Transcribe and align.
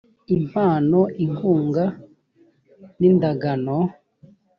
impano 0.35 0.99
inkunga 1.25 1.85
n 2.99 3.01
indagano 3.09 3.77